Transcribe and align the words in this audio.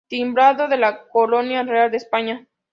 Timbrado 0.07 0.67
de 0.67 0.77
la 0.77 1.07
Corona 1.09 1.61
Real 1.61 1.91
de 1.91 1.97
España. 1.97 2.47